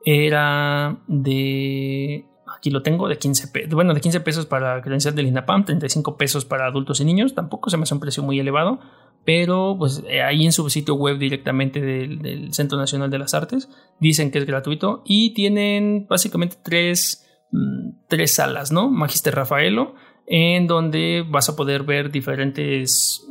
[0.05, 2.26] era de...
[2.57, 3.70] Aquí lo tengo, de 15 pesos.
[3.70, 7.35] Bueno, de 15 pesos para credencial del INAPAM, 35 pesos para adultos y niños.
[7.35, 8.81] Tampoco se me hace un precio muy elevado,
[9.24, 13.68] pero pues eh, ahí en su sitio web directamente del, Centro Nacional de las Artes
[14.00, 18.90] dicen que es gratuito y tienen básicamente tres, mm, tres salas, ¿no?
[18.90, 19.94] Magister Rafaelo,
[20.26, 23.26] en donde vas a poder ver diferentes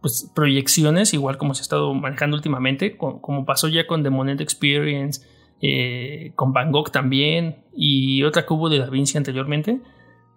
[0.00, 4.40] pues, proyecciones, igual como se ha estado manejando últimamente, como, pasó ya con The Monet
[4.40, 5.26] Experience,
[5.62, 9.80] eh, con Van Gogh también, y otra hubo de Da Vinci anteriormente,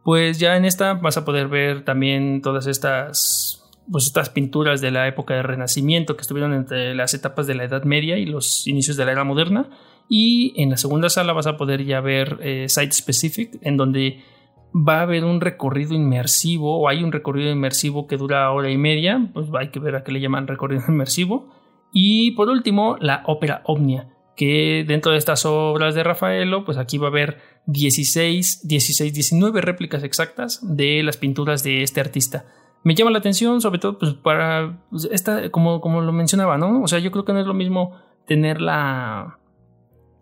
[0.03, 4.91] pues ya en esta vas a poder ver también todas estas pues estas pinturas de
[4.91, 8.67] la época del Renacimiento que estuvieron entre las etapas de la Edad Media y los
[8.67, 9.69] inicios de la era moderna.
[10.09, 14.21] Y en la segunda sala vas a poder ya ver eh, Site Specific, en donde
[14.73, 18.77] va a haber un recorrido inmersivo o hay un recorrido inmersivo que dura hora y
[18.77, 21.49] media, pues hay que ver a qué le llaman recorrido inmersivo.
[21.91, 26.97] Y por último, la ópera Omnia, que dentro de estas obras de Rafaelo, pues aquí
[26.97, 32.45] va a haber 16, 16, 19 réplicas exactas de las pinturas de este artista.
[32.83, 36.81] Me llama la atención, sobre todo, pues para pues, esta, como, como lo mencionaba, ¿no?
[36.81, 39.39] O sea, yo creo que no es lo mismo tener la,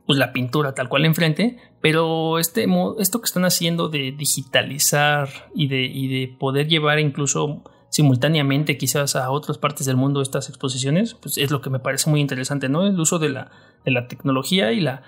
[0.05, 2.67] pues la pintura tal cual enfrente, pero este,
[2.99, 9.15] esto que están haciendo de digitalizar y de, y de poder llevar incluso simultáneamente quizás
[9.15, 12.67] a otras partes del mundo estas exposiciones, pues es lo que me parece muy interesante,
[12.67, 12.85] ¿no?
[12.85, 13.51] El uso de la,
[13.85, 15.03] de la tecnología y la,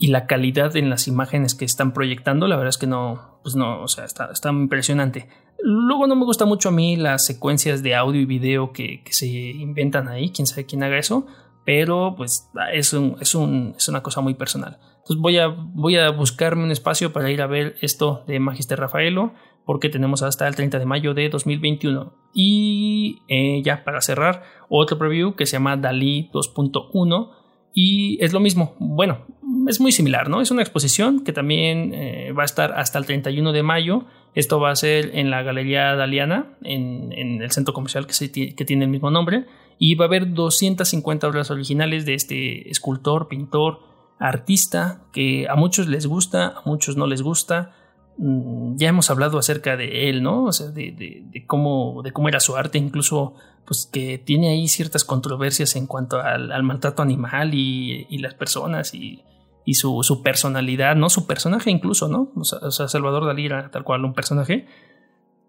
[0.00, 3.54] y la calidad en las imágenes que están proyectando, la verdad es que no, pues
[3.54, 5.28] no, o sea, está, está impresionante.
[5.62, 9.12] Luego no me gusta mucho a mí las secuencias de audio y video que, que
[9.12, 11.26] se inventan ahí, quién sabe quién haga eso,
[11.66, 14.78] pero pues es, es, una cosa muy personal.
[15.00, 18.80] Entonces voy a, voy a buscarme un espacio para ir a ver esto de Magister
[18.80, 19.34] Rafaelo,
[19.66, 22.14] porque tenemos hasta el 30 de mayo de 2021.
[22.32, 27.32] Y eh, ya para cerrar, otro preview que se llama Dalí 2.1
[27.74, 28.74] y es lo mismo.
[28.78, 29.26] Bueno,
[29.68, 30.40] es muy similar, ¿no?
[30.40, 34.04] Es una exposición que también eh, va a estar hasta el 31 de mayo.
[34.34, 38.90] Esto va a ser en la Galería Daliana, en, el centro comercial que, tiene el
[38.90, 39.46] mismo nombre
[39.78, 43.80] y va a haber 250 obras originales de este escultor, pintor,
[44.18, 47.72] artista que a muchos les gusta, a muchos no les gusta.
[48.18, 50.44] Mm, ya hemos hablado acerca de él, ¿no?
[50.44, 55.86] O sea, de, cómo, era su arte, incluso pues que tiene ahí ciertas controversias en
[55.86, 59.22] cuanto al, maltrato animal y, las personas y,
[59.66, 61.10] su, personalidad, ¿no?
[61.10, 62.32] Su personaje incluso, ¿no?
[62.36, 64.66] O sea, Salvador Dalí era tal cual un personaje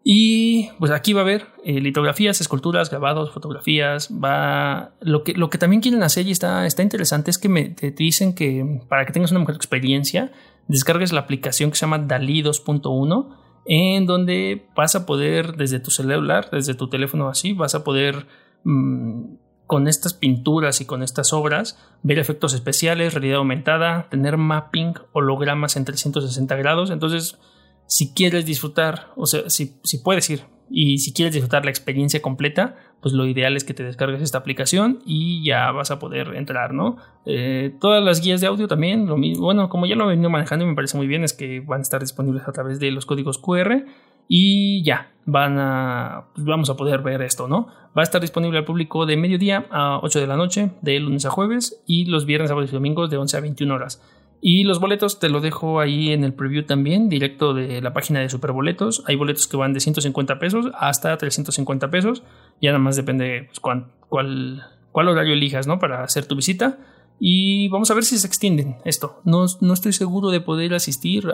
[0.04, 4.10] y pues aquí va a haber eh, litografías, esculturas, grabados, fotografías.
[4.12, 7.70] Va lo que, lo que también quieren hacer y está, está interesante es que me,
[7.70, 10.32] te dicen que para que tengas una mejor experiencia,
[10.68, 15.92] descargues la aplicación que se llama Dalí 2.1, en donde vas a poder desde tu
[15.92, 18.26] celular, desde tu teléfono así, vas a poder
[18.64, 19.36] mm,
[19.72, 25.78] con estas pinturas y con estas obras ver efectos especiales, realidad aumentada, tener mapping, hologramas
[25.78, 26.92] en 360 grados.
[26.92, 27.40] Entonces
[27.88, 32.22] si quieres disfrutar, o sea, si, si puedes ir y si quieres disfrutar la experiencia
[32.22, 36.36] completa, pues lo ideal es que te descargues esta aplicación y ya vas a poder
[36.36, 36.98] entrar, ¿no?
[37.26, 40.30] Eh, todas las guías de audio también, lo mismo, bueno, como ya lo he venido
[40.30, 43.06] manejando me parece muy bien, es que van a estar disponibles a través de los
[43.06, 43.86] códigos QR
[44.28, 47.68] y ya, van a, pues vamos a poder ver esto, ¿no?
[47.98, 51.26] Va a estar disponible al público de mediodía a 8 de la noche, de lunes
[51.26, 54.02] a jueves y los viernes, sábados y domingos de 11 a 21 horas.
[54.44, 58.22] Y los boletos te lo dejo ahí en el preview también, directo de la página
[58.22, 59.04] de Superboletos.
[59.06, 62.24] Hay boletos que van de 150 pesos hasta 350 pesos.
[62.60, 65.78] Ya nada más depende pues, cuál, cuál, horario elijas ¿no?
[65.78, 66.80] para hacer tu visita.
[67.24, 69.22] Y vamos a ver si se extienden esto.
[69.26, 71.32] No, no estoy seguro de poder asistir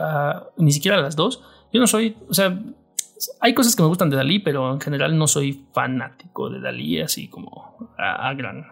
[0.57, 1.41] ni siquiera a las dos.
[1.71, 2.61] Yo no soy, o sea,
[3.39, 6.99] hay cosas que me gustan de Dalí, pero en general no soy fanático de Dalí,
[6.99, 8.65] así como a gran.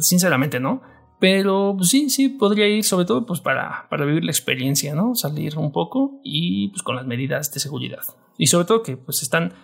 [0.00, 0.82] Sinceramente, ¿no?
[1.18, 5.14] Pero pues, sí, sí, podría ir sobre todo pues para, para vivir la experiencia, ¿no?
[5.14, 8.02] Salir un poco y pues con las medidas de seguridad.
[8.36, 9.54] Y sobre todo que pues están,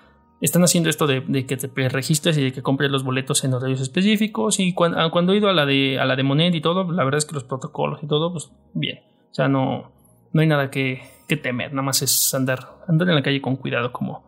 [0.41, 3.81] están haciendo esto de, que te registres y de que compres los boletos en horarios
[3.81, 4.61] específicos.
[4.61, 7.05] Y ah, cuando he ido a la de a la de Monet y todo, la
[7.05, 9.01] verdad es que los protocolos y todo, pues bien.
[9.31, 9.93] O sea, no,
[10.33, 13.57] no hay nada que, que temer, nada más es andar, andar en la calle con
[13.57, 14.25] cuidado como,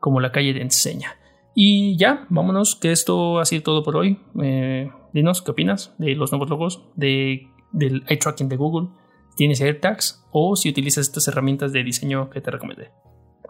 [0.00, 1.16] como la calle te enseña.
[1.54, 4.18] Y ya, vámonos, que esto ha sido todo por hoy.
[4.42, 8.88] Eh, dinos qué opinas de los nuevos logos, de, del eye tracking de Google,
[9.36, 12.90] tienes AirTags o si utilizas estas herramientas de diseño que te recomendé.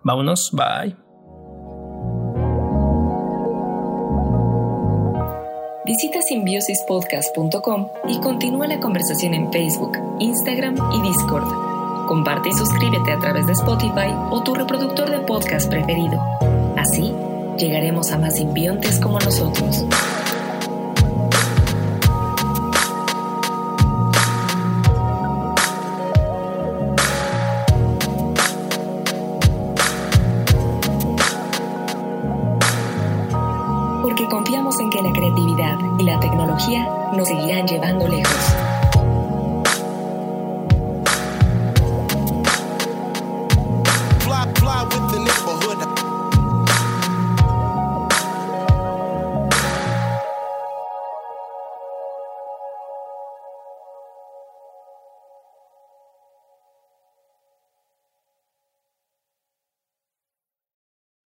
[0.02, 1.09] Vámonos, bye.
[5.90, 12.06] Visita simbiosispodcast.com y continúa la conversación en Facebook, Instagram y Discord.
[12.06, 16.22] Comparte y suscríbete a través de Spotify o tu reproductor de podcast preferido.
[16.76, 17.12] Así,
[17.58, 19.84] llegaremos a más simbiontes como nosotros.